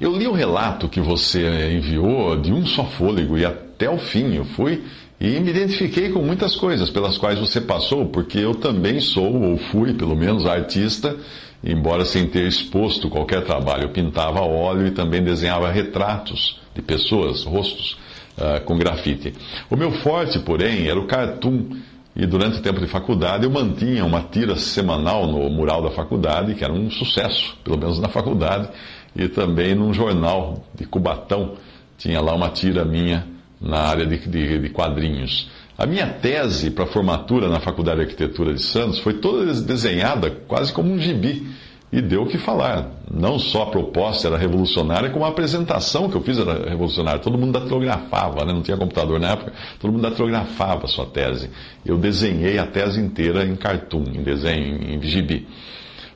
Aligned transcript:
Eu 0.00 0.16
li 0.16 0.26
o 0.26 0.32
relato 0.32 0.88
que 0.88 1.00
você 1.00 1.72
enviou 1.72 2.36
de 2.36 2.52
um 2.52 2.64
só 2.66 2.84
fôlego 2.84 3.38
e 3.38 3.44
até 3.44 3.88
o 3.90 3.98
fim 3.98 4.34
eu 4.34 4.44
fui 4.44 4.82
e 5.20 5.38
me 5.38 5.50
identifiquei 5.50 6.10
com 6.10 6.20
muitas 6.20 6.56
coisas 6.56 6.90
pelas 6.90 7.16
quais 7.16 7.38
você 7.38 7.60
passou, 7.60 8.06
porque 8.06 8.38
eu 8.38 8.56
também 8.56 9.00
sou, 9.00 9.32
ou 9.42 9.56
fui 9.56 9.94
pelo 9.94 10.16
menos, 10.16 10.46
artista, 10.46 11.16
embora 11.62 12.04
sem 12.04 12.26
ter 12.26 12.46
exposto 12.46 13.08
qualquer 13.08 13.44
trabalho. 13.44 13.84
Eu 13.84 13.90
pintava 13.90 14.40
a 14.40 14.44
óleo 14.44 14.88
e 14.88 14.90
também 14.90 15.22
desenhava 15.22 15.70
retratos 15.70 16.60
de 16.74 16.82
pessoas, 16.82 17.44
rostos, 17.44 17.96
ah, 18.36 18.60
com 18.64 18.76
grafite. 18.76 19.32
O 19.70 19.76
meu 19.76 19.92
forte, 19.92 20.40
porém, 20.40 20.88
era 20.88 20.98
o 20.98 21.06
cartoon. 21.06 21.66
E 22.14 22.26
durante 22.26 22.58
o 22.58 22.62
tempo 22.62 22.78
de 22.78 22.86
faculdade 22.86 23.44
eu 23.44 23.50
mantinha 23.50 24.04
uma 24.04 24.22
tira 24.22 24.56
semanal 24.56 25.26
no 25.26 25.48
mural 25.48 25.80
da 25.82 25.90
faculdade, 25.90 26.54
que 26.54 26.62
era 26.62 26.72
um 26.72 26.90
sucesso, 26.90 27.56
pelo 27.64 27.78
menos 27.78 27.98
na 28.00 28.08
faculdade, 28.08 28.68
e 29.14 29.28
também 29.28 29.74
num 29.74 29.92
jornal 29.92 30.64
de 30.74 30.84
Cubatão. 30.84 31.54
Tinha 31.98 32.20
lá 32.20 32.34
uma 32.34 32.50
tira 32.50 32.84
minha 32.84 33.26
na 33.60 33.78
área 33.78 34.06
de, 34.06 34.18
de, 34.18 34.58
de 34.58 34.68
quadrinhos. 34.70 35.50
A 35.78 35.86
minha 35.86 36.06
tese 36.06 36.70
para 36.70 36.86
formatura 36.86 37.48
na 37.48 37.60
Faculdade 37.60 37.98
de 37.98 38.02
Arquitetura 38.04 38.52
de 38.52 38.62
Santos 38.62 38.98
foi 38.98 39.14
toda 39.14 39.52
desenhada 39.62 40.30
quase 40.30 40.72
como 40.72 40.92
um 40.92 40.98
gibi. 40.98 41.46
E 41.92 42.00
deu 42.00 42.22
o 42.22 42.26
que 42.26 42.38
falar. 42.38 42.90
Não 43.12 43.38
só 43.38 43.64
a 43.64 43.66
proposta 43.66 44.26
era 44.26 44.38
revolucionária, 44.38 45.10
como 45.10 45.26
a 45.26 45.28
apresentação 45.28 46.08
que 46.08 46.16
eu 46.16 46.22
fiz 46.22 46.38
era 46.38 46.70
revolucionária. 46.70 47.20
Todo 47.20 47.36
mundo 47.36 47.52
datilografava, 47.52 48.46
né? 48.46 48.52
não 48.54 48.62
tinha 48.62 48.78
computador 48.78 49.20
na 49.20 49.32
época, 49.32 49.52
todo 49.78 49.92
mundo 49.92 50.00
datilografava 50.00 50.84
a 50.84 50.88
sua 50.88 51.04
tese. 51.04 51.50
Eu 51.84 51.98
desenhei 51.98 52.58
a 52.58 52.66
tese 52.66 52.98
inteira 52.98 53.44
em 53.44 53.54
cartoon, 53.56 54.04
em 54.14 54.22
desenho, 54.22 54.82
em 54.82 55.02
gibi. 55.02 55.46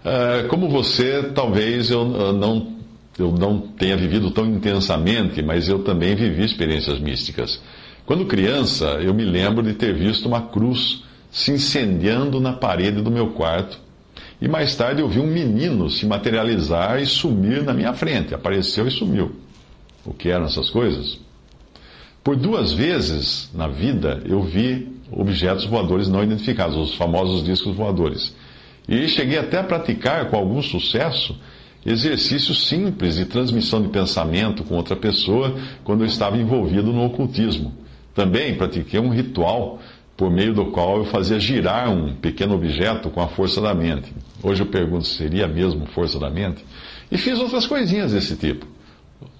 Ah, 0.06 0.46
como 0.48 0.68
você, 0.68 1.24
talvez 1.34 1.90
eu 1.90 2.04
não, 2.32 2.75
eu 3.18 3.32
não 3.32 3.58
tenha 3.60 3.96
vivido 3.96 4.30
tão 4.30 4.46
intensamente, 4.46 5.42
mas 5.42 5.68
eu 5.68 5.82
também 5.82 6.14
vivi 6.14 6.44
experiências 6.44 6.98
místicas. 6.98 7.60
Quando 8.04 8.26
criança, 8.26 8.84
eu 9.00 9.14
me 9.14 9.24
lembro 9.24 9.62
de 9.62 9.74
ter 9.74 9.94
visto 9.94 10.26
uma 10.26 10.42
cruz 10.42 11.02
se 11.30 11.50
incendiando 11.50 12.40
na 12.40 12.52
parede 12.52 13.02
do 13.02 13.10
meu 13.10 13.30
quarto. 13.30 13.78
E 14.40 14.46
mais 14.46 14.76
tarde 14.76 15.00
eu 15.00 15.08
vi 15.08 15.18
um 15.18 15.26
menino 15.26 15.90
se 15.90 16.06
materializar 16.06 17.00
e 17.00 17.06
sumir 17.06 17.62
na 17.62 17.72
minha 17.72 17.92
frente. 17.94 18.34
Apareceu 18.34 18.86
e 18.86 18.90
sumiu. 18.90 19.34
O 20.04 20.12
que 20.12 20.28
eram 20.28 20.44
essas 20.44 20.70
coisas? 20.70 21.18
Por 22.22 22.36
duas 22.36 22.72
vezes 22.72 23.50
na 23.54 23.66
vida 23.66 24.22
eu 24.24 24.42
vi 24.42 24.88
objetos 25.10 25.64
voadores 25.64 26.08
não 26.08 26.22
identificados, 26.22 26.76
os 26.76 26.94
famosos 26.94 27.44
discos 27.44 27.74
voadores. 27.74 28.34
E 28.88 29.08
cheguei 29.08 29.38
até 29.38 29.58
a 29.58 29.64
praticar 29.64 30.28
com 30.28 30.36
algum 30.36 30.62
sucesso 30.62 31.36
exercícios 31.86 32.66
simples 32.66 33.14
de 33.14 33.24
transmissão 33.24 33.80
de 33.80 33.88
pensamento 33.88 34.64
com 34.64 34.74
outra 34.74 34.96
pessoa 34.96 35.56
quando 35.84 36.02
eu 36.02 36.06
estava 36.06 36.36
envolvido 36.36 36.92
no 36.92 37.04
ocultismo. 37.04 37.72
Também 38.12 38.56
pratiquei 38.56 38.98
um 38.98 39.10
ritual 39.10 39.78
por 40.16 40.30
meio 40.30 40.52
do 40.52 40.66
qual 40.66 40.98
eu 40.98 41.04
fazia 41.04 41.38
girar 41.38 41.90
um 41.90 42.14
pequeno 42.14 42.54
objeto 42.54 43.08
com 43.10 43.20
a 43.20 43.28
força 43.28 43.60
da 43.60 43.72
mente. 43.72 44.12
Hoje 44.42 44.62
eu 44.62 44.66
pergunto, 44.66 45.06
seria 45.06 45.46
mesmo 45.46 45.86
força 45.86 46.18
da 46.18 46.28
mente? 46.28 46.64
E 47.10 47.16
fiz 47.16 47.38
outras 47.38 47.66
coisinhas 47.66 48.12
desse 48.12 48.34
tipo. 48.34 48.66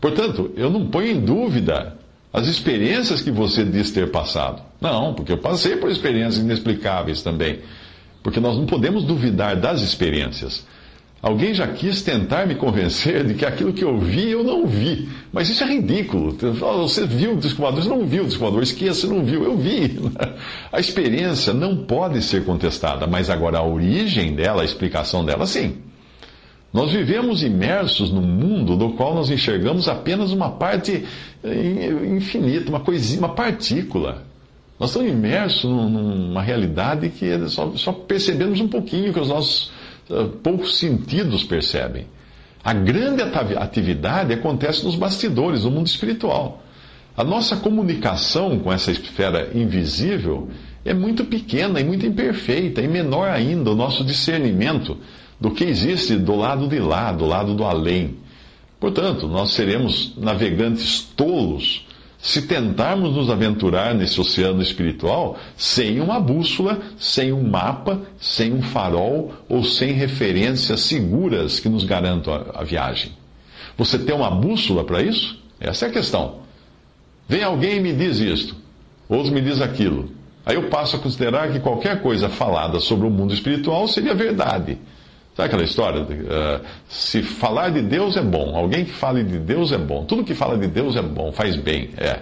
Portanto, 0.00 0.52
eu 0.56 0.70
não 0.70 0.86
ponho 0.86 1.12
em 1.12 1.20
dúvida 1.20 1.96
as 2.32 2.46
experiências 2.46 3.22
que 3.22 3.30
você 3.30 3.64
diz 3.64 3.90
ter 3.90 4.10
passado. 4.10 4.62
Não, 4.80 5.14
porque 5.14 5.32
eu 5.32 5.38
passei 5.38 5.76
por 5.76 5.90
experiências 5.90 6.44
inexplicáveis 6.44 7.22
também. 7.22 7.60
Porque 8.22 8.38
nós 8.38 8.56
não 8.56 8.66
podemos 8.66 9.04
duvidar 9.04 9.56
das 9.56 9.80
experiências. 9.80 10.66
Alguém 11.22 11.54
já 11.54 11.66
quis 11.66 12.02
tentar 12.02 12.46
me 12.46 12.54
convencer 12.54 13.24
de 13.24 13.34
que 13.34 13.44
aquilo 13.44 13.72
que 13.72 13.82
eu 13.82 13.98
vi, 13.98 14.30
eu 14.30 14.44
não 14.44 14.66
vi. 14.66 15.08
Mas 15.32 15.48
isso 15.48 15.64
é 15.64 15.66
ridículo. 15.66 16.32
Você 16.32 17.06
viu 17.06 17.32
o 17.32 17.36
disco 17.36 17.62
você 17.62 17.88
não 17.88 18.06
viu 18.06 18.24
o 18.24 18.26
disco 18.26 18.62
esqueça, 18.62 19.00
você 19.00 19.06
não 19.06 19.24
viu, 19.24 19.42
eu 19.42 19.56
vi. 19.56 19.98
A 20.70 20.78
experiência 20.78 21.52
não 21.52 21.84
pode 21.84 22.22
ser 22.22 22.44
contestada, 22.44 23.06
mas 23.06 23.30
agora 23.30 23.58
a 23.58 23.66
origem 23.66 24.34
dela, 24.34 24.62
a 24.62 24.64
explicação 24.64 25.24
dela, 25.24 25.46
sim. 25.46 25.78
Nós 26.72 26.92
vivemos 26.92 27.42
imersos 27.42 28.12
num 28.12 28.20
mundo 28.20 28.76
do 28.76 28.90
qual 28.90 29.14
nós 29.14 29.30
enxergamos 29.30 29.88
apenas 29.88 30.30
uma 30.30 30.50
parte 30.50 31.04
infinita, 32.14 32.68
uma 32.68 32.80
coisinha, 32.80 33.20
uma 33.20 33.34
partícula. 33.34 34.24
Nós 34.78 34.90
estamos 34.90 35.10
imersos 35.10 35.64
numa 35.64 36.42
realidade 36.42 37.08
que 37.08 37.48
só, 37.48 37.72
só 37.76 37.92
percebemos 37.92 38.60
um 38.60 38.68
pouquinho 38.68 39.12
que 39.12 39.18
os 39.18 39.28
nossos 39.28 39.72
poucos 40.42 40.78
sentidos 40.78 41.44
percebem. 41.44 42.06
A 42.62 42.72
grande 42.72 43.22
atividade 43.22 44.32
acontece 44.32 44.84
nos 44.84 44.96
bastidores, 44.96 45.64
no 45.64 45.70
mundo 45.70 45.86
espiritual. 45.86 46.62
A 47.16 47.24
nossa 47.24 47.56
comunicação 47.56 48.58
com 48.58 48.72
essa 48.72 48.90
esfera 48.90 49.50
invisível 49.54 50.48
é 50.84 50.92
muito 50.92 51.24
pequena 51.24 51.80
e 51.80 51.84
muito 51.84 52.04
imperfeita, 52.04 52.82
e 52.82 52.88
menor 52.88 53.28
ainda 53.28 53.70
o 53.70 53.74
nosso 53.74 54.04
discernimento 54.04 54.98
do 55.40 55.50
que 55.50 55.64
existe 55.64 56.16
do 56.16 56.34
lado 56.34 56.68
de 56.68 56.78
lá, 56.78 57.12
do 57.12 57.24
lado 57.24 57.54
do 57.54 57.64
além. 57.64 58.16
Portanto, 58.78 59.26
nós 59.26 59.52
seremos 59.52 60.14
navegantes 60.16 61.00
tolos 61.16 61.85
se 62.26 62.42
tentarmos 62.42 63.14
nos 63.14 63.30
aventurar 63.30 63.94
nesse 63.94 64.20
oceano 64.20 64.60
espiritual 64.60 65.38
sem 65.56 66.00
uma 66.00 66.18
bússola, 66.18 66.80
sem 66.98 67.32
um 67.32 67.48
mapa, 67.48 68.02
sem 68.18 68.52
um 68.52 68.60
farol 68.60 69.32
ou 69.48 69.62
sem 69.62 69.92
referências 69.92 70.80
seguras 70.80 71.60
que 71.60 71.68
nos 71.68 71.84
garantam 71.84 72.34
a, 72.34 72.62
a 72.62 72.64
viagem. 72.64 73.12
Você 73.78 73.96
tem 73.96 74.12
uma 74.12 74.28
bússola 74.28 74.82
para 74.82 75.00
isso? 75.02 75.40
Essa 75.60 75.86
é 75.86 75.88
a 75.88 75.92
questão. 75.92 76.40
Vem 77.28 77.44
alguém 77.44 77.76
e 77.76 77.80
me 77.80 77.92
diz 77.92 78.18
isto, 78.18 78.56
outro 79.08 79.32
me 79.32 79.40
diz 79.40 79.60
aquilo. 79.60 80.10
Aí 80.44 80.56
eu 80.56 80.68
passo 80.68 80.96
a 80.96 80.98
considerar 80.98 81.52
que 81.52 81.60
qualquer 81.60 82.02
coisa 82.02 82.28
falada 82.28 82.80
sobre 82.80 83.06
o 83.06 83.10
mundo 83.10 83.34
espiritual 83.34 83.86
seria 83.86 84.16
verdade. 84.16 84.78
Sabe 85.36 85.48
aquela 85.48 85.64
história? 85.64 86.00
Uh, 86.00 86.64
se 86.88 87.22
falar 87.22 87.68
de 87.68 87.82
Deus 87.82 88.16
é 88.16 88.22
bom, 88.22 88.56
alguém 88.56 88.86
que 88.86 88.92
fale 88.92 89.22
de 89.22 89.38
Deus 89.38 89.70
é 89.70 89.76
bom, 89.76 90.02
tudo 90.06 90.24
que 90.24 90.34
fala 90.34 90.56
de 90.56 90.66
Deus 90.66 90.96
é 90.96 91.02
bom, 91.02 91.30
faz 91.30 91.54
bem, 91.56 91.90
é. 91.98 92.20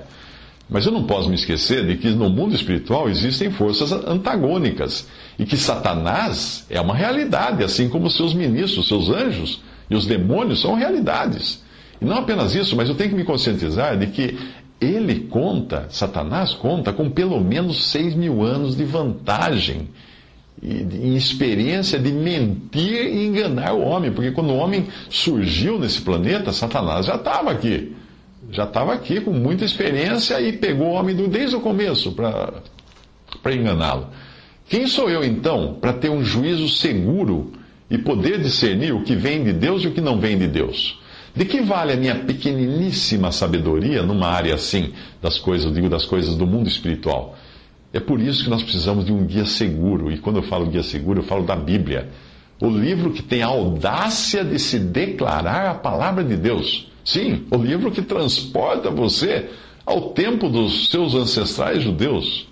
Mas 0.68 0.84
eu 0.84 0.90
não 0.90 1.04
posso 1.04 1.28
me 1.28 1.36
esquecer 1.36 1.86
de 1.86 1.96
que 1.96 2.10
no 2.10 2.28
mundo 2.28 2.56
espiritual 2.56 3.08
existem 3.08 3.52
forças 3.52 3.92
antagônicas 3.92 5.06
e 5.38 5.44
que 5.44 5.56
Satanás 5.56 6.66
é 6.68 6.80
uma 6.80 6.94
realidade, 6.94 7.62
assim 7.62 7.88
como 7.88 8.10
seus 8.10 8.34
ministros, 8.34 8.88
seus 8.88 9.08
anjos 9.08 9.62
e 9.88 9.94
os 9.94 10.06
demônios 10.06 10.60
são 10.60 10.74
realidades. 10.74 11.62
E 12.00 12.04
não 12.04 12.16
apenas 12.16 12.56
isso, 12.56 12.74
mas 12.74 12.88
eu 12.88 12.96
tenho 12.96 13.10
que 13.10 13.16
me 13.16 13.24
conscientizar 13.24 13.96
de 13.96 14.08
que 14.08 14.36
ele 14.80 15.20
conta, 15.30 15.86
Satanás 15.88 16.52
conta, 16.52 16.92
com 16.92 17.08
pelo 17.08 17.40
menos 17.40 17.92
seis 17.92 18.12
mil 18.12 18.42
anos 18.42 18.76
de 18.76 18.84
vantagem 18.84 19.88
em 20.62 21.14
experiência 21.14 21.98
de 21.98 22.10
mentir 22.10 23.06
e 23.06 23.26
enganar 23.26 23.74
o 23.74 23.82
homem, 23.82 24.12
porque 24.12 24.30
quando 24.30 24.50
o 24.50 24.56
homem 24.56 24.86
surgiu 25.10 25.78
nesse 25.78 26.00
planeta, 26.00 26.52
Satanás 26.52 27.06
já 27.06 27.16
estava 27.16 27.50
aqui. 27.50 27.94
Já 28.50 28.64
estava 28.64 28.92
aqui 28.92 29.20
com 29.20 29.32
muita 29.32 29.64
experiência 29.64 30.40
e 30.40 30.52
pegou 30.52 30.88
o 30.88 30.92
homem 30.92 31.14
desde 31.14 31.56
o 31.56 31.60
começo 31.60 32.12
para 32.12 33.54
enganá-lo. 33.54 34.08
Quem 34.68 34.86
sou 34.86 35.10
eu 35.10 35.24
então 35.24 35.76
para 35.80 35.92
ter 35.92 36.08
um 36.08 36.24
juízo 36.24 36.68
seguro 36.68 37.52
e 37.90 37.98
poder 37.98 38.40
discernir 38.40 38.94
o 38.94 39.02
que 39.02 39.14
vem 39.14 39.44
de 39.44 39.52
Deus 39.52 39.82
e 39.82 39.88
o 39.88 39.92
que 39.92 40.00
não 40.00 40.18
vem 40.18 40.38
de 40.38 40.46
Deus? 40.46 40.98
De 41.36 41.44
que 41.44 41.60
vale 41.60 41.92
a 41.92 41.96
minha 41.96 42.14
pequeniníssima 42.14 43.32
sabedoria 43.32 44.02
numa 44.02 44.28
área 44.28 44.54
assim 44.54 44.92
das 45.20 45.36
coisas, 45.36 45.74
digo 45.74 45.88
das 45.88 46.04
coisas 46.04 46.36
do 46.36 46.46
mundo 46.46 46.68
espiritual? 46.68 47.36
É 47.94 48.00
por 48.00 48.20
isso 48.20 48.42
que 48.42 48.50
nós 48.50 48.60
precisamos 48.60 49.04
de 49.04 49.12
um 49.12 49.24
guia 49.24 49.46
seguro. 49.46 50.10
E 50.10 50.18
quando 50.18 50.36
eu 50.36 50.42
falo 50.42 50.66
guia 50.66 50.82
seguro, 50.82 51.20
eu 51.20 51.24
falo 51.24 51.44
da 51.46 51.54
Bíblia. 51.54 52.10
O 52.60 52.68
livro 52.68 53.12
que 53.12 53.22
tem 53.22 53.40
a 53.40 53.46
audácia 53.46 54.44
de 54.44 54.58
se 54.58 54.80
declarar 54.80 55.70
a 55.70 55.74
palavra 55.74 56.24
de 56.24 56.36
Deus. 56.36 56.90
Sim, 57.04 57.44
o 57.52 57.56
livro 57.56 57.92
que 57.92 58.02
transporta 58.02 58.90
você 58.90 59.48
ao 59.86 60.10
tempo 60.10 60.48
dos 60.48 60.88
seus 60.88 61.14
ancestrais 61.14 61.84
judeus. 61.84 62.48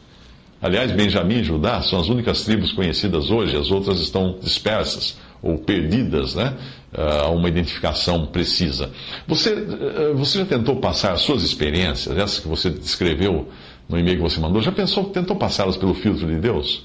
Aliás, 0.61 0.93
Benjamim 0.93 1.41
e 1.41 1.45
Judá 1.45 1.83
são 1.83 1.99
as 1.99 2.09
únicas 2.09 2.45
tribos 2.45 2.71
conhecidas 2.71 3.29
hoje, 3.29 3.57
as 3.57 3.73
outras 3.73 3.99
estão 3.99 4.39
dispersas 4.41 5.19
ou 5.43 5.59
perdidas, 5.59 6.37
né? 6.37 6.55
A 6.95 7.31
uma 7.31 7.49
identificação 7.49 8.27
precisa. 8.27 8.91
Você, 9.27 9.51
eh, 9.51 10.13
você 10.15 10.39
já 10.39 10.45
tentou 10.45 10.77
passar 10.77 11.15
as 11.15 11.23
suas 11.23 11.43
experiências, 11.43 12.17
essas 12.17 12.39
que 12.39 12.47
você 12.47 12.71
descreveu 12.71 13.49
no 13.93 13.99
e-mail 13.99 14.17
que 14.17 14.23
você 14.23 14.41
mandou, 14.41 14.61
já 14.63 14.73
pensou, 14.73 15.05
tentou 15.05 15.37
passá-las 15.37 15.77
pelo 15.77 15.95
filtro 15.95 16.27
de 16.27 16.37
Deus? 16.37 16.85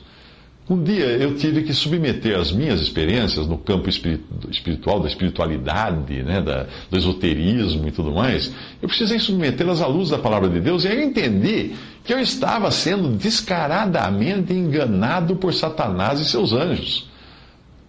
Um 0.70 0.84
dia 0.84 1.06
eu 1.06 1.34
tive 1.36 1.64
que 1.64 1.74
submeter 1.74 2.38
as 2.38 2.52
minhas 2.52 2.82
experiências 2.82 3.48
no 3.48 3.58
campo 3.58 3.88
espiritual, 3.88 5.00
da 5.00 5.08
espiritualidade, 5.08 6.22
né, 6.24 6.42
da, 6.42 6.66
do 6.92 6.98
esoterismo 6.98 7.88
e 7.88 7.92
tudo 7.92 8.12
mais. 8.12 8.54
Eu 8.82 8.90
precisei 8.90 9.18
submetê-las 9.18 9.82
à 9.82 9.88
luz 9.88 10.10
da 10.10 10.18
palavra 10.18 10.50
de 10.50 10.60
Deus 10.60 10.84
e 10.84 10.90
aí 10.90 10.98
eu 10.98 11.08
entendi 11.08 11.72
que 12.04 12.14
eu 12.14 12.20
estava 12.20 12.70
sendo 12.70 13.08
descaradamente 13.10 14.52
enganado 14.52 15.38
por 15.38 15.54
Satanás 15.54 16.20
e 16.20 16.26
seus 16.26 16.52
anjos, 16.52 17.10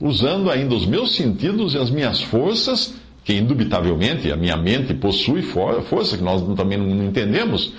usando 0.01 0.49
ainda 0.49 0.73
os 0.73 0.87
meus 0.87 1.17
sentidos 1.17 1.75
e 1.75 1.79
as 1.79 1.91
minhas 1.91 2.23
forças, 2.23 2.95
que 3.25 3.35
indubitavelmente 3.35 4.31
a 4.31 4.37
minha 4.37 4.57
mente 4.57 4.95
possui 4.95 5.43
força, 5.43 6.17
que 6.17 6.23
nós 6.23 6.43
também 6.55 6.79
não 6.79 7.05
entendemos, 7.05 7.73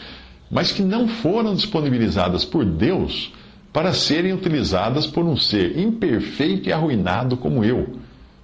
mas 0.50 0.72
que 0.72 0.81
não 0.81 1.07
foram 1.07 1.54
disponibilizadas 1.54 2.44
por 2.44 2.66
Deus 2.66 3.31
para 3.72 3.94
serem 3.94 4.34
utilizadas 4.34 5.06
por 5.06 5.24
um 5.24 5.38
ser 5.38 5.78
imperfeito 5.78 6.69
e 6.69 6.74
arruinado 6.74 7.38
como 7.38 7.63
eu, 7.63 8.00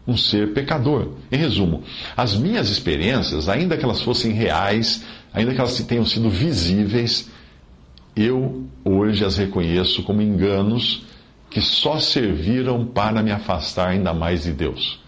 um 0.07 0.15
ser 0.15 0.53
pecador. 0.53 1.13
Em 1.31 1.37
resumo, 1.37 1.83
as 2.15 2.35
minhas 2.35 2.69
experiências, 2.69 3.49
ainda 3.49 3.75
que 3.75 3.83
elas 3.83 4.01
fossem 4.01 4.31
reais, 4.31 5.03
ainda 5.33 5.53
que 5.53 5.59
elas 5.59 5.77
tenham 5.79 6.05
sido 6.05 6.29
visíveis, 6.29 7.29
eu 8.15 8.65
hoje 8.83 9.25
as 9.25 9.37
reconheço 9.37 10.03
como 10.03 10.21
enganos 10.21 11.03
que 11.49 11.59
só 11.59 11.99
serviram 11.99 12.85
para 12.85 13.23
me 13.23 13.31
afastar 13.31 13.89
ainda 13.89 14.13
mais 14.13 14.43
de 14.43 14.51
Deus, 14.51 14.99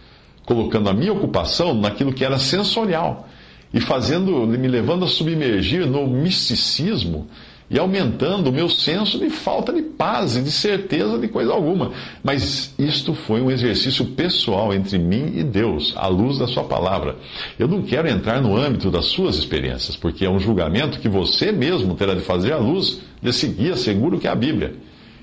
colocando 0.46 0.90
a 0.90 0.94
minha 0.94 1.14
ocupação 1.14 1.74
naquilo 1.76 2.12
que 2.12 2.26
era 2.26 2.40
sensorial 2.40 3.28
e 3.74 3.80
fazendo, 3.80 4.48
me 4.48 4.68
levando 4.68 5.06
a 5.06 5.08
submergir 5.08 5.86
no 5.86 6.08
misticismo 6.08 7.28
e 7.70 7.78
aumentando 7.78 8.50
o 8.50 8.54
meu 8.54 8.70
senso 8.70 9.20
de 9.20 9.30
falta 9.30 9.74
de 9.74 9.82
paz 9.82 10.38
e 10.38 10.42
de 10.42 10.52
certeza 10.52 11.18
de 11.18 11.28
coisa 11.28 11.52
alguma. 11.52 11.92
Mas 12.24 12.74
isto 12.80 13.14
foi 13.14 13.42
um 13.42 13.52
exercício 13.52 14.06
pessoal 14.06 14.74
entre 14.74 14.98
mim 14.98 15.34
e 15.36 15.44
Deus, 15.44 15.94
à 15.98 16.08
luz 16.08 16.38
da 16.38 16.48
Sua 16.48 16.64
palavra. 16.64 17.18
Eu 17.60 17.68
não 17.68 17.82
quero 17.82 18.08
entrar 18.08 18.42
no 18.42 18.56
âmbito 18.56 18.90
das 18.90 19.08
suas 19.08 19.36
experiências, 19.36 19.98
porque 19.98 20.26
é 20.26 20.30
um 20.30 20.40
julgamento 20.40 21.00
que 21.00 21.10
você 21.10 21.52
mesmo 21.52 21.96
terá 21.96 22.14
de 22.14 22.22
fazer 22.22 22.54
à 22.54 22.58
luz 22.58 23.02
desse 23.22 23.48
guia 23.48 23.76
seguro 23.76 24.18
que 24.18 24.28
é 24.28 24.32
a 24.32 24.36
Bíblia. 24.36 24.76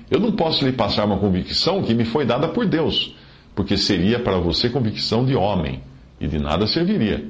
Eu 0.09 0.19
não 0.19 0.31
posso 0.31 0.63
lhe 0.63 0.71
passar 0.71 1.05
uma 1.05 1.17
convicção 1.17 1.81
que 1.81 1.95
me 1.95 2.05
foi 2.05 2.25
dada 2.25 2.47
por 2.47 2.67
Deus, 2.67 3.15
porque 3.55 3.75
seria 3.75 4.19
para 4.19 4.37
você 4.37 4.69
convicção 4.69 5.25
de 5.25 5.35
homem 5.35 5.81
e 6.21 6.27
de 6.27 6.37
nada 6.37 6.67
serviria. 6.67 7.25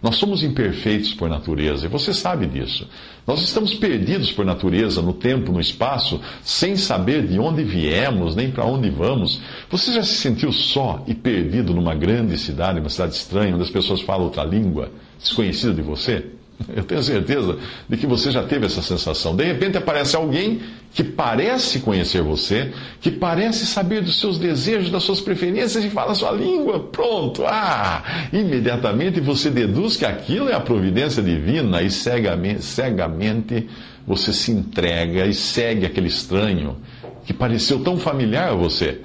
Nós 0.00 0.16
somos 0.16 0.44
imperfeitos 0.44 1.12
por 1.12 1.28
natureza, 1.28 1.86
e 1.86 1.88
você 1.88 2.14
sabe 2.14 2.46
disso. 2.46 2.88
Nós 3.26 3.42
estamos 3.42 3.74
perdidos 3.74 4.30
por 4.30 4.44
natureza, 4.44 5.02
no 5.02 5.12
tempo, 5.12 5.50
no 5.50 5.60
espaço, 5.60 6.20
sem 6.40 6.76
saber 6.76 7.26
de 7.26 7.38
onde 7.38 7.64
viemos, 7.64 8.36
nem 8.36 8.48
para 8.48 8.64
onde 8.64 8.88
vamos. 8.90 9.40
Você 9.68 9.92
já 9.92 10.04
se 10.04 10.14
sentiu 10.14 10.52
só 10.52 11.02
e 11.06 11.14
perdido 11.14 11.74
numa 11.74 11.96
grande 11.96 12.38
cidade, 12.38 12.78
uma 12.78 12.88
cidade 12.88 13.14
estranha, 13.14 13.54
onde 13.54 13.64
as 13.64 13.70
pessoas 13.70 14.00
falam 14.00 14.26
outra 14.26 14.44
língua, 14.44 14.92
desconhecida 15.18 15.74
de 15.74 15.82
você? 15.82 16.37
Eu 16.74 16.82
tenho 16.82 17.02
certeza 17.02 17.56
de 17.88 17.96
que 17.96 18.06
você 18.06 18.30
já 18.32 18.42
teve 18.42 18.66
essa 18.66 18.82
sensação. 18.82 19.36
De 19.36 19.44
repente 19.44 19.78
aparece 19.78 20.16
alguém 20.16 20.60
que 20.92 21.04
parece 21.04 21.80
conhecer 21.80 22.20
você, 22.20 22.72
que 23.00 23.10
parece 23.10 23.64
saber 23.64 24.02
dos 24.02 24.18
seus 24.18 24.38
desejos, 24.38 24.90
das 24.90 25.04
suas 25.04 25.20
preferências 25.20 25.84
e 25.84 25.90
fala 25.90 26.12
a 26.12 26.14
sua 26.14 26.32
língua. 26.32 26.80
Pronto! 26.80 27.44
Ah! 27.46 28.02
Imediatamente 28.32 29.20
você 29.20 29.50
deduz 29.50 29.96
que 29.96 30.04
aquilo 30.04 30.48
é 30.48 30.54
a 30.54 30.60
providência 30.60 31.22
divina 31.22 31.80
e 31.80 31.90
cegamente, 31.90 32.64
cegamente 32.64 33.68
você 34.06 34.32
se 34.32 34.50
entrega 34.50 35.26
e 35.26 35.34
segue 35.34 35.86
aquele 35.86 36.08
estranho 36.08 36.76
que 37.24 37.32
pareceu 37.32 37.80
tão 37.84 37.98
familiar 37.98 38.50
a 38.50 38.54
você. 38.54 39.00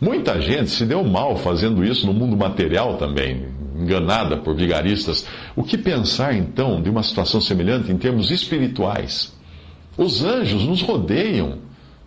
Muita 0.00 0.40
gente 0.40 0.70
se 0.70 0.84
deu 0.84 1.02
mal 1.02 1.36
fazendo 1.36 1.84
isso 1.84 2.06
no 2.06 2.12
mundo 2.12 2.36
material 2.36 2.96
também, 2.96 3.46
enganada 3.80 4.36
por 4.36 4.54
vigaristas. 4.54 5.26
O 5.54 5.62
que 5.62 5.76
pensar 5.76 6.34
então 6.34 6.80
de 6.82 6.90
uma 6.90 7.02
situação 7.02 7.40
semelhante 7.40 7.90
em 7.90 7.96
termos 7.96 8.30
espirituais? 8.30 9.34
Os 9.96 10.24
anjos 10.24 10.64
nos 10.64 10.82
rodeiam, 10.82 11.58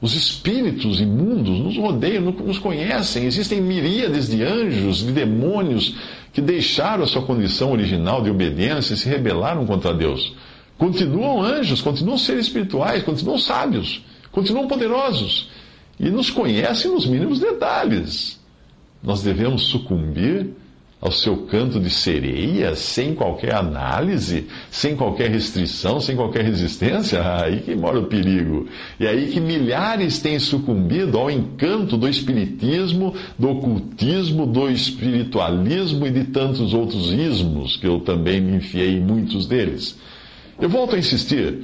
os 0.01 0.15
espíritos 0.15 1.01
imundos 1.01 1.59
nos 1.59 1.77
rodeiam, 1.77 2.23
nos 2.23 2.59
conhecem. 2.59 3.25
Existem 3.25 3.61
miríades 3.61 4.29
de 4.29 4.43
anjos, 4.43 4.97
de 4.99 5.11
demônios 5.11 5.95
que 6.31 6.41
deixaram 6.41 7.03
a 7.03 7.07
sua 7.07 7.23
condição 7.23 7.71
original 7.71 8.21
de 8.21 8.29
obediência 8.29 8.93
e 8.93 8.97
se 8.97 9.09
rebelaram 9.09 9.65
contra 9.65 9.93
Deus. 9.93 10.33
Continuam 10.77 11.41
anjos, 11.41 11.81
continuam 11.81 12.17
seres 12.17 12.45
espirituais, 12.45 13.03
continuam 13.03 13.37
sábios, 13.37 14.01
continuam 14.31 14.67
poderosos 14.67 15.49
e 15.99 16.09
nos 16.09 16.29
conhece 16.29 16.87
nos 16.87 17.05
mínimos 17.05 17.39
detalhes. 17.39 18.39
Nós 19.03 19.21
devemos 19.21 19.63
sucumbir 19.63 20.51
ao 21.01 21.11
seu 21.11 21.37
canto 21.47 21.79
de 21.79 21.89
sereia, 21.89 22.75
sem 22.75 23.15
qualquer 23.15 23.55
análise, 23.55 24.47
sem 24.69 24.97
qualquer 24.97 25.29
restrição, 25.29 25.99
sem 26.01 26.15
qualquer 26.15 26.43
resistência? 26.43 27.21
Aí 27.41 27.61
que 27.61 27.73
mora 27.73 27.99
o 27.99 28.07
perigo. 28.07 28.67
E 28.99 29.07
aí 29.07 29.27
que 29.27 29.39
milhares 29.39 30.19
têm 30.19 30.37
sucumbido 30.39 31.17
ao 31.17 31.31
encanto 31.31 31.95
do 31.95 32.07
espiritismo, 32.07 33.15
do 33.37 33.49
ocultismo, 33.49 34.45
do 34.45 34.69
espiritualismo 34.69 36.05
e 36.05 36.11
de 36.11 36.25
tantos 36.25 36.73
outros 36.73 37.13
ismos, 37.13 37.77
que 37.77 37.87
eu 37.87 38.01
também 38.01 38.41
me 38.41 38.57
enfiei 38.57 38.97
em 38.97 39.01
muitos 39.01 39.47
deles. 39.47 39.97
Eu 40.59 40.67
volto 40.67 40.95
a 40.95 40.99
insistir 40.99 41.63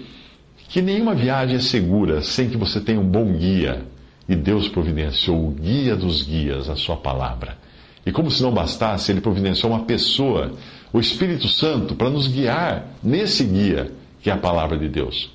que 0.69 0.81
nenhuma 0.81 1.13
viagem 1.13 1.57
é 1.57 1.59
segura 1.59 2.21
sem 2.21 2.49
que 2.49 2.57
você 2.57 2.79
tenha 2.79 2.99
um 2.99 3.07
bom 3.07 3.33
guia 3.33 3.85
e 4.27 4.35
Deus 4.35 4.69
providenciou 4.69 5.47
o 5.47 5.51
guia 5.51 5.95
dos 5.95 6.23
guias, 6.23 6.69
a 6.69 6.75
sua 6.75 6.95
palavra. 6.95 7.64
E 8.05 8.11
como 8.11 8.29
se 8.29 8.43
não 8.43 8.51
bastasse, 8.51 9.11
ele 9.11 9.21
providenciou 9.21 9.71
uma 9.71 9.83
pessoa, 9.85 10.53
o 10.93 10.99
Espírito 10.99 11.47
Santo, 11.47 11.95
para 11.95 12.09
nos 12.09 12.27
guiar 12.27 12.87
nesse 13.03 13.43
guia, 13.43 13.91
que 14.21 14.29
é 14.29 14.33
a 14.33 14.37
palavra 14.37 14.77
de 14.77 14.87
Deus. 14.87 15.33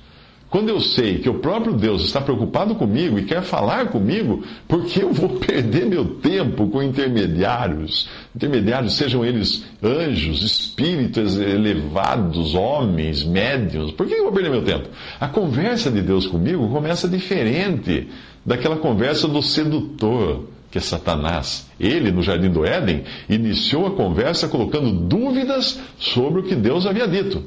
Quando 0.51 0.67
eu 0.67 0.81
sei 0.81 1.19
que 1.19 1.29
o 1.29 1.35
próprio 1.35 1.71
Deus 1.71 2.03
está 2.03 2.19
preocupado 2.19 2.75
comigo 2.75 3.17
e 3.17 3.23
quer 3.23 3.41
falar 3.41 3.87
comigo, 3.87 4.43
porque 4.67 5.01
eu 5.01 5.13
vou 5.13 5.29
perder 5.39 5.85
meu 5.85 6.03
tempo 6.15 6.67
com 6.67 6.83
intermediários? 6.83 8.09
Intermediários, 8.35 8.97
sejam 8.97 9.23
eles 9.23 9.63
anjos, 9.81 10.43
espíritos 10.43 11.37
elevados, 11.37 12.53
homens, 12.53 13.23
médios. 13.23 13.93
Por 13.93 14.05
que 14.05 14.13
eu 14.13 14.23
vou 14.23 14.33
perder 14.33 14.49
meu 14.49 14.61
tempo? 14.61 14.89
A 15.21 15.29
conversa 15.29 15.89
de 15.89 16.01
Deus 16.01 16.27
comigo 16.27 16.67
começa 16.67 17.07
diferente 17.07 18.09
daquela 18.45 18.75
conversa 18.75 19.29
do 19.29 19.41
sedutor, 19.41 20.49
que 20.71 20.77
é 20.77 20.81
Satanás. 20.81 21.69
Ele, 21.79 22.11
no 22.11 22.23
jardim 22.23 22.49
do 22.49 22.65
Éden, 22.65 23.03
iniciou 23.29 23.85
a 23.85 23.91
conversa 23.91 24.47
colocando 24.47 24.91
dúvidas 24.91 25.79
sobre 25.99 26.39
o 26.39 26.43
que 26.43 26.55
Deus 26.55 26.85
havia 26.85 27.07
dito. 27.07 27.43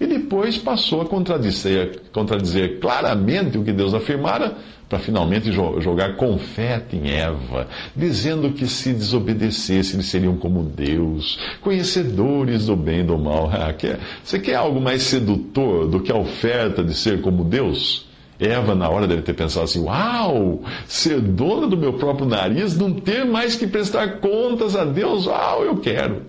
E 0.00 0.06
depois 0.06 0.56
passou 0.56 1.02
a 1.02 1.06
contradizer, 1.06 2.02
contradizer 2.12 2.78
claramente 2.78 3.58
o 3.58 3.64
que 3.64 3.72
Deus 3.72 3.92
afirmara, 3.92 4.56
para 4.88 4.98
finalmente 4.98 5.52
jogar 5.52 6.16
confete 6.16 6.96
em 6.96 7.10
Eva, 7.10 7.68
dizendo 7.94 8.50
que 8.52 8.66
se 8.66 8.94
desobedecesse 8.94 9.94
eles 9.94 10.06
seriam 10.06 10.36
como 10.36 10.62
Deus, 10.62 11.38
conhecedores 11.60 12.66
do 12.66 12.76
bem 12.76 13.00
e 13.00 13.04
do 13.04 13.18
mal. 13.18 13.50
Ah, 13.58 13.74
você 14.22 14.38
quer 14.38 14.54
algo 14.54 14.80
mais 14.80 15.02
sedutor 15.02 15.88
do 15.88 16.00
que 16.00 16.12
a 16.12 16.16
oferta 16.16 16.82
de 16.82 16.94
ser 16.94 17.20
como 17.20 17.44
Deus? 17.44 18.07
Eva, 18.40 18.74
na 18.74 18.88
hora, 18.88 19.06
deve 19.06 19.22
ter 19.22 19.34
pensado 19.34 19.64
assim: 19.64 19.80
Uau, 19.80 20.62
ser 20.86 21.20
dona 21.20 21.66
do 21.66 21.76
meu 21.76 21.94
próprio 21.94 22.26
nariz, 22.26 22.76
não 22.76 22.92
ter 22.92 23.24
mais 23.24 23.56
que 23.56 23.66
prestar 23.66 24.20
contas 24.20 24.76
a 24.76 24.84
Deus, 24.84 25.26
uau, 25.26 25.64
eu 25.64 25.76
quero. 25.78 26.22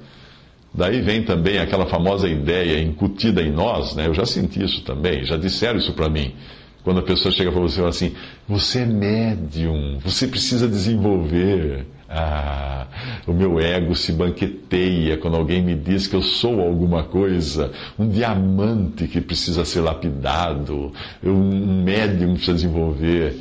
Daí 0.73 1.01
vem 1.01 1.23
também 1.23 1.59
aquela 1.59 1.85
famosa 1.85 2.27
ideia 2.27 2.81
incutida 2.81 3.41
em 3.41 3.51
nós, 3.51 3.95
né? 3.95 4.07
Eu 4.07 4.13
já 4.13 4.25
senti 4.25 4.63
isso 4.63 4.81
também, 4.83 5.23
já 5.23 5.37
disseram 5.37 5.77
isso 5.77 5.93
para 5.93 6.09
mim. 6.09 6.33
Quando 6.83 6.99
a 6.99 7.03
pessoa 7.03 7.31
chega 7.31 7.51
para 7.51 7.61
você 7.61 7.75
e 7.75 7.77
fala 7.77 7.89
assim: 7.89 8.15
Você 8.47 8.79
é 8.79 8.85
médium, 8.85 9.99
você 9.99 10.27
precisa 10.27 10.67
desenvolver. 10.67 11.85
Ah, 12.09 12.87
o 13.27 13.33
meu 13.33 13.59
ego 13.59 13.95
se 13.95 14.11
banqueteia 14.11 15.17
quando 15.17 15.37
alguém 15.37 15.61
me 15.61 15.75
diz 15.75 16.07
que 16.07 16.15
eu 16.15 16.23
sou 16.23 16.59
alguma 16.59 17.03
coisa, 17.03 17.71
um 17.99 18.09
diamante 18.09 19.07
que 19.07 19.21
precisa 19.21 19.63
ser 19.63 19.81
lapidado, 19.81 20.91
um 21.23 21.83
médium 21.83 22.29
que 22.29 22.35
precisa 22.35 22.53
desenvolver. 22.55 23.39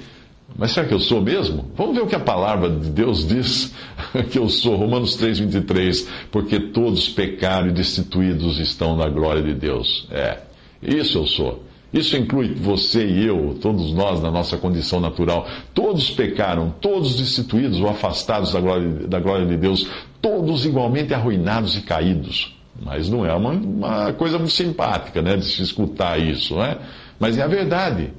Mas 0.56 0.72
será 0.72 0.86
que 0.86 0.92
eu 0.92 1.00
sou 1.00 1.22
mesmo? 1.22 1.70
Vamos 1.76 1.94
ver 1.94 2.02
o 2.02 2.06
que 2.06 2.14
a 2.14 2.20
palavra 2.20 2.68
de 2.68 2.90
Deus 2.90 3.26
diz 3.26 3.72
que 4.30 4.38
eu 4.38 4.48
sou. 4.48 4.76
Romanos 4.76 5.14
3, 5.16 5.38
23. 5.38 6.08
Porque 6.30 6.58
todos 6.58 7.08
pecaram 7.08 7.68
e 7.68 7.72
destituídos 7.72 8.58
estão 8.58 8.96
na 8.96 9.08
glória 9.08 9.42
de 9.42 9.54
Deus. 9.54 10.06
É, 10.10 10.38
isso 10.82 11.18
eu 11.18 11.26
sou. 11.26 11.67
Isso 11.92 12.16
inclui 12.16 12.54
você 12.54 13.06
e 13.06 13.26
eu, 13.26 13.56
todos 13.60 13.92
nós 13.94 14.20
na 14.20 14.30
nossa 14.30 14.58
condição 14.58 15.00
natural. 15.00 15.46
Todos 15.72 16.10
pecaram, 16.10 16.74
todos 16.80 17.16
destituídos 17.16 17.80
ou 17.80 17.88
afastados 17.88 18.52
da 18.52 18.60
glória, 18.60 18.88
da 19.06 19.18
glória 19.18 19.46
de 19.46 19.56
Deus, 19.56 19.88
todos 20.20 20.66
igualmente 20.66 21.14
arruinados 21.14 21.76
e 21.76 21.80
caídos. 21.80 22.54
Mas 22.80 23.08
não 23.08 23.24
é 23.24 23.34
uma, 23.34 23.52
uma 23.52 24.12
coisa 24.12 24.38
muito 24.38 24.52
simpática, 24.52 25.22
né, 25.22 25.36
de 25.36 25.46
se 25.46 25.62
escutar 25.62 26.18
isso, 26.20 26.54
não 26.54 26.64
é? 26.64 26.78
Mas 27.18 27.38
é 27.38 27.42
a 27.42 27.48
verdade. 27.48 28.12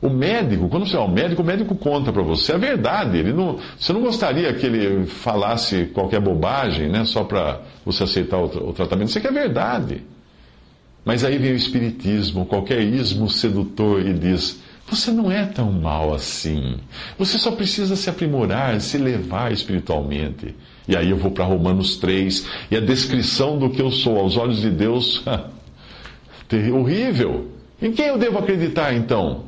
O 0.00 0.10
médico, 0.10 0.68
quando 0.68 0.86
você 0.86 0.96
é 0.96 1.00
um 1.00 1.08
médico, 1.08 1.40
o 1.40 1.44
médico 1.44 1.74
conta 1.74 2.12
para 2.12 2.22
você 2.22 2.52
a 2.52 2.58
verdade. 2.58 3.16
Ele 3.16 3.32
não, 3.32 3.58
você 3.78 3.94
não 3.94 4.02
gostaria 4.02 4.52
que 4.52 4.66
ele 4.66 5.06
falasse 5.06 5.86
qualquer 5.86 6.20
bobagem, 6.20 6.90
né, 6.90 7.06
só 7.06 7.24
para 7.24 7.62
você 7.84 8.04
aceitar 8.04 8.36
o, 8.36 8.68
o 8.68 8.72
tratamento. 8.74 9.10
Você 9.10 9.20
quer 9.20 9.32
verdade. 9.32 10.02
Mas 11.06 11.24
aí 11.24 11.38
vem 11.38 11.52
o 11.52 11.56
espiritismo, 11.56 12.44
qualquer 12.44 12.82
ismo 12.82 13.30
sedutor 13.30 14.04
e 14.04 14.12
diz: 14.12 14.60
você 14.88 15.10
não 15.10 15.30
é 15.30 15.46
tão 15.46 15.70
mal 15.72 16.12
assim. 16.12 16.76
Você 17.18 17.38
só 17.38 17.52
precisa 17.52 17.94
se 17.94 18.10
aprimorar, 18.10 18.80
se 18.80 18.98
levar 18.98 19.52
espiritualmente. 19.52 20.54
E 20.88 20.96
aí 20.96 21.10
eu 21.10 21.16
vou 21.16 21.30
para 21.30 21.44
Romanos 21.44 21.96
3 21.96 22.46
e 22.70 22.76
a 22.76 22.80
descrição 22.80 23.58
do 23.58 23.70
que 23.70 23.80
eu 23.80 23.90
sou 23.90 24.18
aos 24.18 24.36
olhos 24.36 24.60
de 24.60 24.70
Deus, 24.70 25.24
horrível. 26.72 27.52
Em 27.80 27.92
quem 27.92 28.06
eu 28.06 28.18
devo 28.18 28.38
acreditar 28.38 28.94
então? 28.94 29.44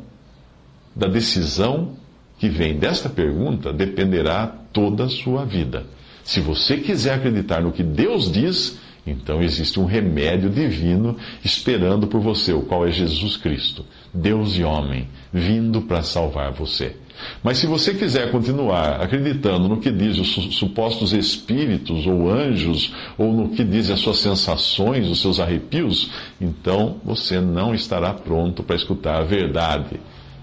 Da 0.94 1.08
decisão 1.08 1.96
que 2.38 2.48
vem 2.48 2.76
desta 2.76 3.08
pergunta 3.08 3.72
dependerá 3.72 4.46
toda 4.72 5.04
a 5.04 5.08
sua 5.08 5.44
vida. 5.44 5.86
Se 6.24 6.40
você 6.40 6.76
quiser 6.76 7.14
acreditar 7.14 7.62
no 7.62 7.72
que 7.72 7.82
Deus 7.82 8.30
diz, 8.30 8.78
então 9.10 9.42
existe 9.42 9.80
um 9.80 9.84
remédio 9.84 10.50
divino 10.50 11.16
esperando 11.44 12.06
por 12.06 12.20
você, 12.20 12.52
o 12.52 12.62
qual 12.62 12.86
é 12.86 12.90
Jesus 12.90 13.36
Cristo, 13.36 13.84
Deus 14.12 14.56
e 14.56 14.64
homem, 14.64 15.08
vindo 15.32 15.82
para 15.82 16.02
salvar 16.02 16.52
você. 16.52 16.94
Mas 17.42 17.58
se 17.58 17.66
você 17.66 17.94
quiser 17.94 18.30
continuar 18.30 19.00
acreditando 19.00 19.68
no 19.68 19.78
que 19.78 19.90
diz 19.90 20.18
os 20.18 20.56
supostos 20.56 21.12
espíritos 21.12 22.06
ou 22.06 22.30
anjos, 22.30 22.92
ou 23.16 23.32
no 23.32 23.48
que 23.50 23.64
dizem 23.64 23.94
as 23.94 24.00
suas 24.00 24.18
sensações, 24.18 25.08
os 25.08 25.20
seus 25.20 25.40
arrepios, 25.40 26.10
então 26.40 27.00
você 27.04 27.40
não 27.40 27.74
estará 27.74 28.12
pronto 28.14 28.62
para 28.62 28.76
escutar 28.76 29.18
a 29.18 29.24
verdade. 29.24 30.00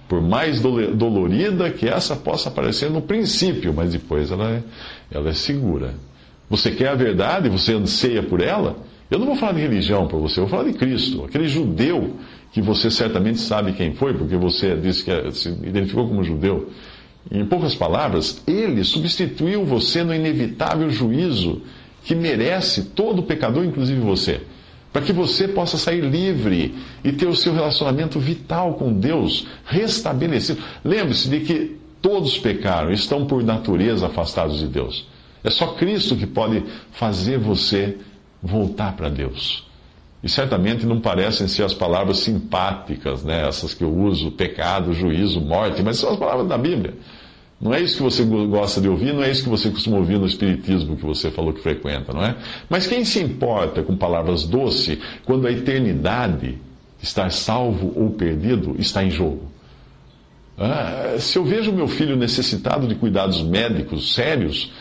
Por 0.08 0.22
mais 0.22 0.62
dolorida 0.62 1.72
que 1.72 1.88
essa 1.88 2.16
possa 2.16 2.52
parecer 2.52 2.92
no 2.92 3.02
princípio, 3.02 3.74
mas 3.74 3.94
depois 3.94 4.30
ela 4.30 4.52
é, 4.52 4.64
ela 5.12 5.30
é 5.30 5.34
segura. 5.34 5.96
Você 6.50 6.72
quer 6.72 6.90
a 6.90 6.96
verdade? 6.96 7.50
Você 7.50 7.74
anseia 7.74 8.22
por 8.24 8.42
ela? 8.42 8.78
Eu 9.10 9.20
não 9.20 9.28
vou 9.28 9.36
falar 9.36 9.54
de 9.54 9.62
religião 9.62 10.08
para 10.08 10.18
você, 10.18 10.40
eu 10.40 10.48
vou 10.48 10.58
falar 10.58 10.72
de 10.72 10.78
Cristo. 10.78 11.24
Aquele 11.26 11.48
judeu 11.48 12.16
que 12.52 12.62
você 12.62 12.90
certamente 12.90 13.40
sabe 13.40 13.74
quem 13.74 13.94
foi, 13.94 14.14
porque 14.14 14.36
você 14.36 14.76
disse 14.76 15.04
que 15.04 15.12
é, 15.12 15.30
se 15.32 15.50
identificou 15.50 16.08
como 16.08 16.24
judeu. 16.24 16.70
Em 17.32 17.46
poucas 17.46 17.76
palavras, 17.76 18.42
ele 18.48 18.84
substituiu 18.84 19.66
você 19.66 20.04
no 20.04 20.14
inevitável 20.14 20.90
juízo 20.90 21.62
que 22.04 22.16
merece 22.16 22.84
todo 22.84 23.24
pecador, 23.24 23.66
inclusive 23.66 24.00
você. 24.00 24.42
Para 24.94 25.02
que 25.02 25.12
você 25.12 25.48
possa 25.48 25.78
sair 25.78 26.02
livre 26.02 26.74
e 27.04 27.12
ter 27.12 27.28
o 27.28 27.36
seu 27.36 27.54
relacionamento 27.54 28.20
vital 28.20 28.76
com 28.76 28.94
Deus 28.94 29.48
restabelecido. 29.66 30.62
Lembre-se 30.84 31.28
de 31.28 31.42
que 31.42 31.78
todos 32.02 32.38
pecaram, 32.38 32.92
estão 32.92 33.26
por 33.26 33.44
natureza 33.44 34.06
afastados 34.06 34.60
de 34.60 34.68
Deus. 34.68 35.08
É 35.46 35.52
só 35.52 35.68
Cristo 35.68 36.16
que 36.16 36.26
pode 36.26 36.64
fazer 36.92 37.38
você 37.38 37.96
voltar 38.42 38.96
para 38.96 39.10
Deus. 39.10 39.64
E 40.24 40.28
certamente 40.28 40.88
não 40.88 41.00
parecem 41.00 41.48
ser 41.48 41.62
as 41.62 41.74
palavras 41.74 42.18
simpáticas, 42.18 43.24
né? 43.24 43.48
essas 43.48 43.76
que 43.76 43.84
eu 43.84 43.96
uso, 43.96 44.32
pecado, 44.32 44.92
juízo, 44.92 45.40
morte, 45.40 45.84
mas 45.84 45.98
são 45.98 46.14
as 46.14 46.18
palavras 46.18 46.48
da 46.48 46.58
Bíblia. 46.58 46.96
Não 47.62 47.72
é 47.72 47.80
isso 47.80 47.98
que 47.98 48.04
você 48.04 48.24
gosta 48.24 48.82
de 48.82 48.90
ouvir, 48.90 49.14
não 49.14 49.24
é 49.24 49.30
isso 49.30 49.44
que 49.44 49.50
você 49.50 49.70
costuma 49.70 49.98
ouvir 49.98 50.18
no 50.18 50.26
Espiritismo 50.26 50.98
que 50.98 51.06
você 51.06 51.30
falou 51.30 51.54
que 51.54 51.62
frequenta, 51.62 52.12
não 52.12 52.26
é? 52.26 52.36
Mas 52.68 52.88
quem 52.88 53.06
se 53.06 53.22
importa 53.22 53.84
com 53.84 53.96
palavras 53.96 54.46
doces 54.46 54.98
quando 55.26 55.46
a 55.46 55.52
eternidade, 55.52 56.58
estar 57.00 57.32
salvo 57.32 57.94
ou 57.96 58.10
perdido, 58.10 58.76
está 58.80 59.04
em 59.04 59.12
jogo? 59.12 59.52
Ah, 60.58 61.18
se 61.20 61.38
eu 61.38 61.46
vejo 61.46 61.72
meu 61.72 61.88
filho 61.88 62.16
necessitado 62.16 62.88
de 62.88 62.96
cuidados 62.96 63.44
médicos 63.44 64.16
sérios, 64.16 64.72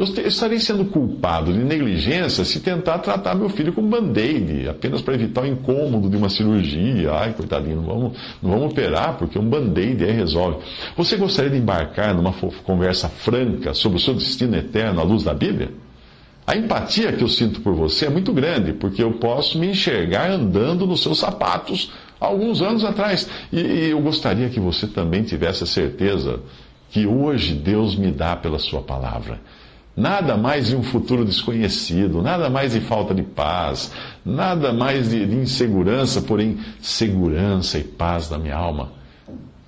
eu 0.00 0.26
estarei 0.26 0.58
sendo 0.58 0.86
culpado 0.86 1.52
de 1.52 1.58
negligência 1.58 2.42
se 2.42 2.60
tentar 2.60 3.00
tratar 3.00 3.34
meu 3.34 3.50
filho 3.50 3.70
com 3.70 3.82
band-aid, 3.82 4.66
apenas 4.66 5.02
para 5.02 5.12
evitar 5.12 5.42
o 5.42 5.46
incômodo 5.46 6.08
de 6.08 6.16
uma 6.16 6.30
cirurgia. 6.30 7.12
Ai, 7.12 7.34
coitadinho, 7.34 7.76
não 7.76 7.82
vamos, 7.82 8.18
não 8.42 8.50
vamos 8.50 8.72
operar, 8.72 9.18
porque 9.18 9.38
um 9.38 9.46
band-aid 9.46 10.02
aí 10.02 10.12
resolve. 10.12 10.58
Você 10.96 11.18
gostaria 11.18 11.50
de 11.50 11.58
embarcar 11.58 12.14
numa 12.14 12.32
conversa 12.64 13.10
franca 13.10 13.74
sobre 13.74 13.98
o 13.98 14.00
seu 14.00 14.14
destino 14.14 14.56
eterno 14.56 15.00
à 15.00 15.04
luz 15.04 15.22
da 15.22 15.34
Bíblia? 15.34 15.70
A 16.46 16.56
empatia 16.56 17.12
que 17.12 17.22
eu 17.22 17.28
sinto 17.28 17.60
por 17.60 17.74
você 17.74 18.06
é 18.06 18.10
muito 18.10 18.32
grande, 18.32 18.72
porque 18.72 19.02
eu 19.02 19.12
posso 19.12 19.58
me 19.58 19.66
enxergar 19.68 20.30
andando 20.30 20.86
nos 20.86 21.02
seus 21.02 21.18
sapatos 21.18 21.92
alguns 22.18 22.62
anos 22.62 22.86
atrás. 22.86 23.28
E, 23.52 23.60
e 23.60 23.90
eu 23.90 24.00
gostaria 24.00 24.48
que 24.48 24.58
você 24.58 24.86
também 24.86 25.24
tivesse 25.24 25.62
a 25.62 25.66
certeza 25.66 26.40
que 26.88 27.06
hoje 27.06 27.52
Deus 27.54 27.94
me 27.94 28.10
dá 28.10 28.34
pela 28.34 28.58
Sua 28.58 28.80
palavra. 28.80 29.38
Nada 29.96 30.36
mais 30.36 30.68
de 30.68 30.76
um 30.76 30.82
futuro 30.82 31.24
desconhecido, 31.24 32.22
nada 32.22 32.48
mais 32.48 32.72
de 32.72 32.80
falta 32.80 33.14
de 33.14 33.22
paz, 33.22 33.92
nada 34.24 34.72
mais 34.72 35.10
de, 35.10 35.26
de 35.26 35.36
insegurança, 35.36 36.22
porém 36.22 36.58
segurança 36.80 37.78
e 37.78 37.84
paz 37.84 38.28
da 38.28 38.38
minha 38.38 38.56
alma. 38.56 38.92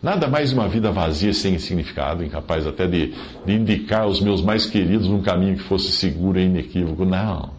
Nada 0.02 0.26
mais 0.26 0.50
de 0.50 0.54
uma 0.56 0.68
vida 0.68 0.90
vazia, 0.90 1.32
sem 1.32 1.58
significado, 1.58 2.24
incapaz 2.24 2.66
até 2.66 2.86
de, 2.86 3.14
de 3.46 3.52
indicar 3.52 4.06
os 4.06 4.20
meus 4.20 4.42
mais 4.42 4.66
queridos 4.66 5.06
num 5.06 5.22
caminho 5.22 5.56
que 5.56 5.62
fosse 5.62 5.92
seguro 5.92 6.40
e 6.40 6.44
inequívoco. 6.44 7.04
Não. 7.04 7.50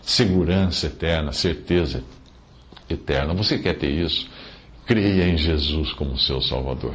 Segurança 0.00 0.86
eterna, 0.86 1.30
certeza 1.32 2.02
eterna. 2.90 3.34
Você 3.34 3.58
quer 3.58 3.74
ter 3.74 3.90
isso? 3.90 4.28
Creia 4.84 5.28
em 5.28 5.36
Jesus 5.36 5.92
como 5.92 6.18
seu 6.18 6.40
Salvador. 6.40 6.94